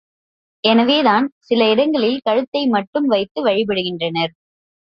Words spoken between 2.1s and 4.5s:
கழுத்தை மட்டும் வைத்து வழிபடுகின்றனர்.